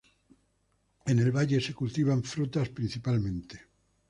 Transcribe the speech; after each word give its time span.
En 1.05 1.19
el 1.19 1.31
valle 1.31 1.61
se 1.61 1.75
cultivan 1.75 2.23
frutas 2.23 2.69
principalmente. 2.69 3.67